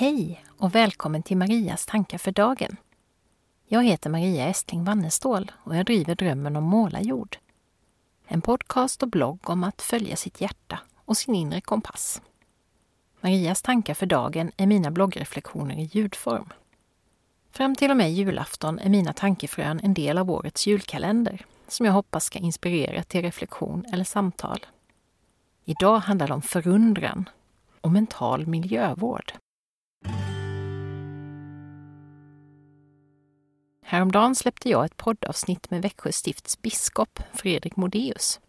Hej 0.00 0.44
och 0.58 0.74
välkommen 0.74 1.22
till 1.22 1.36
Marias 1.36 1.86
tankar 1.86 2.18
för 2.18 2.32
dagen. 2.32 2.76
Jag 3.66 3.84
heter 3.84 4.10
Maria 4.10 4.46
Estling 4.46 4.84
Wannestål 4.84 5.52
och 5.54 5.76
jag 5.76 5.86
driver 5.86 6.14
Drömmen 6.14 6.56
om 6.56 6.64
målarjord. 6.64 7.38
En 8.26 8.40
podcast 8.40 9.02
och 9.02 9.08
blogg 9.08 9.50
om 9.50 9.64
att 9.64 9.82
följa 9.82 10.16
sitt 10.16 10.40
hjärta 10.40 10.78
och 11.04 11.16
sin 11.16 11.34
inre 11.34 11.60
kompass. 11.60 12.22
Marias 13.20 13.62
tankar 13.62 13.94
för 13.94 14.06
dagen 14.06 14.52
är 14.56 14.66
mina 14.66 14.90
bloggreflektioner 14.90 15.78
i 15.78 15.90
ljudform. 15.92 16.52
Fram 17.50 17.74
till 17.74 17.90
och 17.90 17.96
med 17.96 18.12
julafton 18.12 18.78
är 18.78 18.88
mina 18.88 19.12
tankefrön 19.12 19.80
en 19.82 19.94
del 19.94 20.18
av 20.18 20.30
årets 20.30 20.66
julkalender 20.66 21.46
som 21.68 21.86
jag 21.86 21.92
hoppas 21.92 22.24
ska 22.24 22.38
inspirera 22.38 23.02
till 23.02 23.22
reflektion 23.22 23.84
eller 23.92 24.04
samtal. 24.04 24.66
Idag 25.64 25.98
handlar 25.98 26.26
det 26.26 26.34
om 26.34 26.42
förundran 26.42 27.28
och 27.80 27.92
mental 27.92 28.46
miljövård. 28.46 29.32
Häromdagen 33.90 34.34
släppte 34.34 34.70
jag 34.70 34.84
ett 34.84 34.96
poddavsnitt 34.96 35.70
med 35.70 35.82
Växjö 35.82 36.12
stifts 36.12 36.62
biskop 36.62 37.20
Fredrik 37.32 37.76
Modéus. 37.76 38.40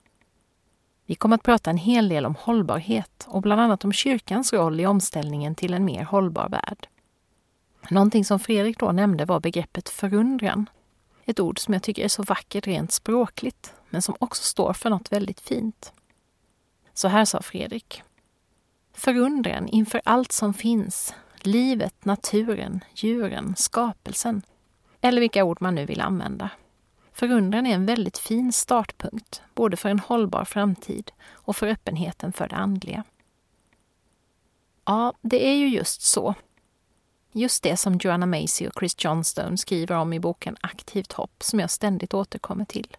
Vi 1.06 1.16
kommer 1.16 1.36
att 1.36 1.44
prata 1.44 1.70
en 1.70 1.78
hel 1.78 2.10
del 2.10 2.26
om 2.26 2.36
hållbarhet 2.36 3.26
och 3.28 3.42
bland 3.42 3.62
annat 3.62 3.86
om 3.86 3.94
kyrkans 3.94 4.54
roll 4.54 4.80
i 4.80 4.86
omställningen 4.86 5.56
till 5.56 5.74
en 5.74 5.86
mer 5.86 6.04
hållbar 6.04 6.50
värld. 6.50 6.88
Någonting 7.90 8.26
som 8.26 8.40
Fredrik 8.40 8.80
då 8.80 8.92
nämnde 8.92 9.26
var 9.26 9.40
begreppet 9.40 9.90
förundran. 9.90 10.70
Ett 11.26 11.40
ord 11.40 11.60
som 11.60 11.74
jag 11.74 11.84
tycker 11.84 12.04
är 12.04 12.08
så 12.08 12.24
vackert 12.24 12.68
rent 12.68 12.92
språkligt, 12.92 13.74
men 13.90 14.02
som 14.02 14.16
också 14.20 14.44
står 14.44 14.74
för 14.74 14.90
något 14.90 15.12
väldigt 15.12 15.40
fint. 15.40 15.94
Så 16.94 17.08
här 17.08 17.26
sa 17.26 17.42
Fredrik. 17.42 18.04
Förundran 18.94 19.68
inför 19.68 20.02
allt 20.06 20.32
som 20.32 20.54
finns, 20.54 21.14
livet, 21.42 22.06
naturen, 22.06 22.84
djuren, 22.94 23.56
skapelsen, 23.58 24.42
eller 25.02 25.22
vilka 25.22 25.44
ord 25.44 25.62
man 25.62 25.76
nu 25.76 25.86
vill 25.86 26.02
använda. 26.02 26.50
Förundran 27.14 27.66
är 27.66 27.74
en 27.76 27.86
väldigt 27.86 28.18
fin 28.18 28.54
startpunkt, 28.54 29.42
både 29.54 29.78
för 29.78 29.90
en 29.90 30.00
hållbar 30.00 30.46
framtid 30.46 31.12
och 31.32 31.56
för 31.56 31.68
öppenheten 31.68 32.34
för 32.34 32.48
det 32.48 32.56
andliga. 32.56 33.04
Ja, 34.86 35.14
det 35.22 35.48
är 35.48 35.56
ju 35.56 35.68
just 35.68 36.02
så. 36.02 36.36
Just 37.32 37.64
det 37.64 37.78
som 37.78 38.00
Joanna 38.02 38.26
Macy 38.26 38.68
och 38.68 38.74
Chris 38.80 38.96
Johnstone 38.98 39.58
skriver 39.58 39.96
om 39.96 40.14
i 40.14 40.20
boken 40.20 40.58
Aktivt 40.62 41.14
hopp, 41.14 41.44
som 41.44 41.60
jag 41.60 41.72
ständigt 41.72 42.14
återkommer 42.14 42.66
till. 42.66 42.98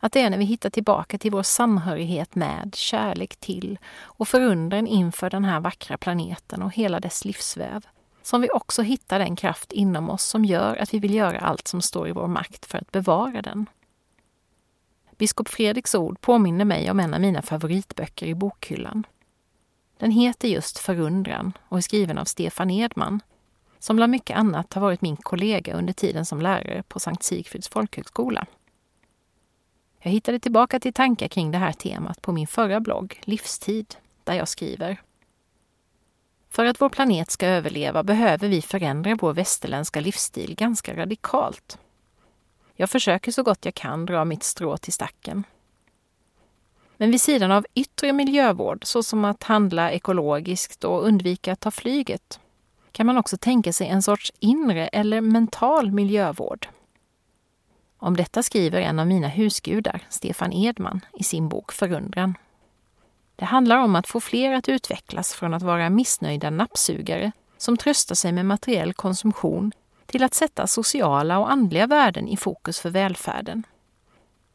Att 0.00 0.12
det 0.12 0.20
är 0.20 0.30
när 0.30 0.38
vi 0.38 0.44
hittar 0.44 0.70
tillbaka 0.70 1.18
till 1.18 1.30
vår 1.30 1.42
samhörighet 1.42 2.34
med, 2.34 2.74
kärlek 2.74 3.36
till 3.36 3.78
och 3.94 4.28
förundran 4.28 4.86
inför 4.86 5.30
den 5.30 5.44
här 5.44 5.60
vackra 5.60 5.98
planeten 5.98 6.62
och 6.62 6.74
hela 6.74 7.00
dess 7.00 7.24
livsväv 7.24 7.86
som 8.24 8.40
vi 8.40 8.50
också 8.52 8.82
hittar 8.82 9.18
den 9.18 9.36
kraft 9.36 9.72
inom 9.72 10.10
oss 10.10 10.24
som 10.24 10.44
gör 10.44 10.76
att 10.76 10.94
vi 10.94 10.98
vill 10.98 11.14
göra 11.14 11.38
allt 11.38 11.68
som 11.68 11.82
står 11.82 12.08
i 12.08 12.12
vår 12.12 12.28
makt 12.28 12.66
för 12.66 12.78
att 12.78 12.92
bevara 12.92 13.42
den. 13.42 13.66
Biskop 15.16 15.48
Fredriks 15.48 15.94
ord 15.94 16.20
påminner 16.20 16.64
mig 16.64 16.90
om 16.90 17.00
en 17.00 17.14
av 17.14 17.20
mina 17.20 17.42
favoritböcker 17.42 18.26
i 18.26 18.34
bokhyllan. 18.34 19.06
Den 19.98 20.10
heter 20.10 20.48
just 20.48 20.78
Förundran 20.78 21.52
och 21.68 21.76
är 21.78 21.82
skriven 21.82 22.18
av 22.18 22.24
Stefan 22.24 22.70
Edman, 22.70 23.20
som 23.78 23.96
bland 23.96 24.10
mycket 24.10 24.36
annat 24.36 24.74
har 24.74 24.80
varit 24.80 25.02
min 25.02 25.16
kollega 25.16 25.74
under 25.74 25.92
tiden 25.92 26.24
som 26.24 26.40
lärare 26.40 26.82
på 26.82 27.00
Sankt 27.00 27.22
Sigfrids 27.22 27.68
folkhögskola. 27.68 28.46
Jag 29.98 30.10
hittade 30.10 30.38
tillbaka 30.38 30.80
till 30.80 30.92
tankar 30.92 31.28
kring 31.28 31.50
det 31.50 31.58
här 31.58 31.72
temat 31.72 32.22
på 32.22 32.32
min 32.32 32.46
förra 32.46 32.80
blogg, 32.80 33.20
Livstid, 33.24 33.94
där 34.24 34.34
jag 34.34 34.48
skriver 34.48 35.00
för 36.54 36.64
att 36.64 36.80
vår 36.80 36.88
planet 36.88 37.30
ska 37.30 37.46
överleva 37.46 38.02
behöver 38.02 38.48
vi 38.48 38.62
förändra 38.62 39.14
vår 39.14 39.32
västerländska 39.32 40.00
livsstil 40.00 40.54
ganska 40.54 40.96
radikalt. 40.96 41.78
Jag 42.74 42.90
försöker 42.90 43.32
så 43.32 43.42
gott 43.42 43.64
jag 43.64 43.74
kan 43.74 44.06
dra 44.06 44.24
mitt 44.24 44.42
strå 44.42 44.76
till 44.76 44.92
stacken. 44.92 45.44
Men 46.96 47.10
vid 47.10 47.20
sidan 47.20 47.50
av 47.50 47.66
yttre 47.74 48.12
miljövård, 48.12 48.86
såsom 48.86 49.24
att 49.24 49.42
handla 49.42 49.92
ekologiskt 49.92 50.84
och 50.84 51.06
undvika 51.06 51.52
att 51.52 51.60
ta 51.60 51.70
flyget, 51.70 52.40
kan 52.92 53.06
man 53.06 53.18
också 53.18 53.36
tänka 53.36 53.72
sig 53.72 53.88
en 53.88 54.02
sorts 54.02 54.32
inre 54.38 54.88
eller 54.88 55.20
mental 55.20 55.92
miljövård. 55.92 56.68
Om 57.98 58.16
detta 58.16 58.42
skriver 58.42 58.80
en 58.80 58.98
av 58.98 59.06
mina 59.06 59.28
husgudar, 59.28 60.06
Stefan 60.08 60.52
Edman, 60.52 61.00
i 61.18 61.24
sin 61.24 61.48
bok 61.48 61.72
Förundran. 61.72 62.34
Det 63.36 63.44
handlar 63.44 63.78
om 63.78 63.96
att 63.96 64.08
få 64.08 64.20
fler 64.20 64.52
att 64.52 64.68
utvecklas 64.68 65.34
från 65.34 65.54
att 65.54 65.62
vara 65.62 65.90
missnöjda 65.90 66.50
nappsugare 66.50 67.32
som 67.58 67.76
tröstar 67.76 68.14
sig 68.14 68.32
med 68.32 68.46
materiell 68.46 68.94
konsumtion 68.94 69.72
till 70.06 70.22
att 70.22 70.34
sätta 70.34 70.66
sociala 70.66 71.38
och 71.38 71.50
andliga 71.50 71.86
värden 71.86 72.28
i 72.28 72.36
fokus 72.36 72.80
för 72.80 72.90
välfärden. 72.90 73.66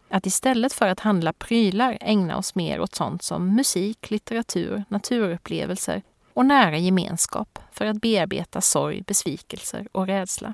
Att 0.10 0.26
istället 0.26 0.74
för 0.74 0.88
att 0.88 1.00
handla 1.00 1.34
prylar 1.34 1.98
ägna 2.02 2.38
oss 2.38 2.56
mer 2.56 2.80
åt 2.82 2.96
sånt 2.96 3.24
som 3.24 3.56
musik, 3.56 4.10
litteratur, 4.10 4.84
naturupplevelser 4.90 6.02
och 6.34 6.46
nära 6.46 6.78
gemenskap 6.78 7.60
för 7.72 7.86
att 7.86 8.02
bearbeta 8.02 8.62
sorg, 8.62 9.02
besvikelser 9.02 9.88
och 9.92 10.08
rädsla. 10.08 10.54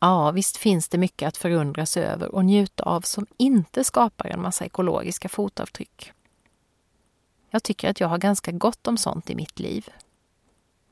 Ja, 0.00 0.30
visst 0.30 0.56
finns 0.56 0.88
det 0.88 0.98
mycket 0.98 1.28
att 1.28 1.36
förundras 1.36 1.96
över 1.96 2.34
och 2.34 2.44
njuta 2.44 2.82
av 2.84 3.00
som 3.00 3.26
inte 3.36 3.84
skapar 3.84 4.28
en 4.28 4.42
massa 4.42 4.64
ekologiska 4.64 5.28
fotavtryck. 5.28 6.12
Jag 7.50 7.62
tycker 7.62 7.90
att 7.90 8.00
jag 8.00 8.08
har 8.08 8.18
ganska 8.18 8.52
gott 8.52 8.86
om 8.86 8.96
sånt 8.96 9.30
i 9.30 9.34
mitt 9.34 9.58
liv. 9.58 9.88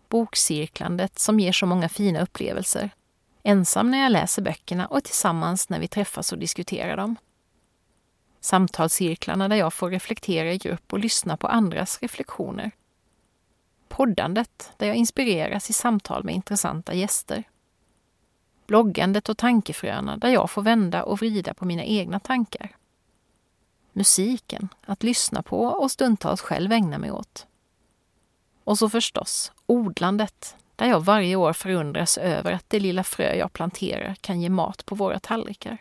Bokcirklandet 0.08 1.18
som 1.18 1.40
ger 1.40 1.52
så 1.52 1.66
många 1.66 1.88
fina 1.88 2.22
upplevelser. 2.22 2.90
Ensam 3.42 3.90
när 3.90 3.98
jag 3.98 4.12
läser 4.12 4.42
böckerna 4.42 4.86
och 4.86 5.04
tillsammans 5.04 5.68
när 5.68 5.80
vi 5.80 5.88
träffas 5.88 6.32
och 6.32 6.38
diskuterar 6.38 6.96
dem. 6.96 7.16
Samtalscirklarna 8.40 9.48
där 9.48 9.56
jag 9.56 9.74
får 9.74 9.90
reflektera 9.90 10.52
i 10.52 10.58
grupp 10.58 10.92
och 10.92 10.98
lyssna 10.98 11.36
på 11.36 11.46
andras 11.46 11.98
reflektioner. 12.02 12.70
Poddandet 13.88 14.72
där 14.76 14.86
jag 14.86 14.96
inspireras 14.96 15.70
i 15.70 15.72
samtal 15.72 16.24
med 16.24 16.34
intressanta 16.34 16.94
gäster. 16.94 17.44
Bloggandet 18.66 19.28
och 19.28 19.38
tankefröna 19.38 20.16
där 20.16 20.28
jag 20.28 20.50
får 20.50 20.62
vända 20.62 21.02
och 21.02 21.18
vrida 21.18 21.54
på 21.54 21.64
mina 21.64 21.84
egna 21.84 22.20
tankar 22.20 22.76
musiken 23.96 24.68
att 24.86 25.02
lyssna 25.02 25.42
på 25.42 25.62
och 25.64 25.90
stundtals 25.90 26.40
själv 26.40 26.72
ägna 26.72 26.98
mig 26.98 27.10
åt. 27.10 27.46
Och 28.64 28.78
så 28.78 28.88
förstås 28.88 29.52
odlandet, 29.66 30.56
där 30.76 30.86
jag 30.86 31.00
varje 31.00 31.36
år 31.36 31.52
förundras 31.52 32.18
över 32.18 32.52
att 32.52 32.64
det 32.68 32.80
lilla 32.80 33.04
frö 33.04 33.34
jag 33.34 33.52
planterar 33.52 34.14
kan 34.20 34.40
ge 34.40 34.48
mat 34.48 34.86
på 34.86 34.94
våra 34.94 35.18
tallrikar. 35.20 35.78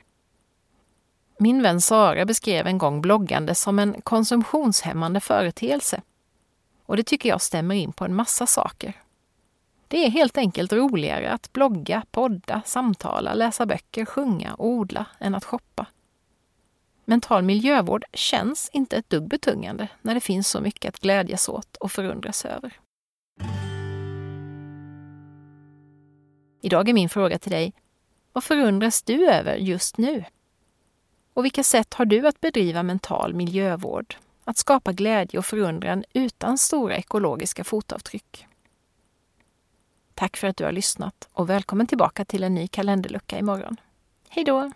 Min 1.37 1.61
vän 1.61 1.81
Sara 1.81 2.25
beskrev 2.25 2.67
en 2.67 2.77
gång 2.77 3.01
bloggande 3.01 3.55
som 3.55 3.79
en 3.79 4.01
konsumtionshämmande 4.01 5.19
företeelse. 5.19 6.01
Och 6.85 6.97
det 6.97 7.03
tycker 7.03 7.29
jag 7.29 7.41
stämmer 7.41 7.75
in 7.75 7.93
på 7.93 8.05
en 8.05 8.15
massa 8.15 8.47
saker. 8.47 9.01
Det 9.87 10.05
är 10.05 10.09
helt 10.09 10.37
enkelt 10.37 10.73
roligare 10.73 11.31
att 11.31 11.53
blogga, 11.53 12.03
podda, 12.11 12.61
samtala, 12.65 13.33
läsa 13.33 13.65
böcker, 13.65 14.05
sjunga 14.05 14.53
och 14.53 14.67
odla 14.67 15.05
än 15.19 15.35
att 15.35 15.45
shoppa. 15.45 15.85
Mental 17.05 17.43
miljövård 17.43 18.03
känns 18.13 18.69
inte 18.73 18.97
ett 18.97 19.09
dugg 19.09 19.27
betungande 19.27 19.87
när 20.01 20.13
det 20.13 20.21
finns 20.21 20.47
så 20.47 20.61
mycket 20.61 20.89
att 20.89 21.01
glädjas 21.01 21.49
åt 21.49 21.75
och 21.75 21.91
förundras 21.91 22.45
över. 22.45 22.79
Idag 26.61 26.89
är 26.89 26.93
min 26.93 27.09
fråga 27.09 27.39
till 27.39 27.51
dig, 27.51 27.73
vad 28.33 28.43
förundras 28.43 29.01
du 29.01 29.29
över 29.29 29.55
just 29.55 29.97
nu? 29.97 30.23
Och 31.33 31.45
vilka 31.45 31.63
sätt 31.63 31.93
har 31.93 32.05
du 32.05 32.27
att 32.27 32.41
bedriva 32.41 32.83
mental 32.83 33.33
miljövård? 33.33 34.15
Att 34.43 34.57
skapa 34.57 34.93
glädje 34.93 35.39
och 35.39 35.45
förundran 35.45 36.03
utan 36.13 36.57
stora 36.57 36.95
ekologiska 36.95 37.63
fotavtryck? 37.63 38.47
Tack 40.13 40.37
för 40.37 40.47
att 40.47 40.57
du 40.57 40.63
har 40.63 40.71
lyssnat 40.71 41.29
och 41.33 41.49
välkommen 41.49 41.87
tillbaka 41.87 42.25
till 42.25 42.43
en 42.43 42.55
ny 42.55 42.67
kalenderlucka 42.67 43.39
imorgon. 43.39 43.77
Hej 44.29 44.43
då! 44.43 44.71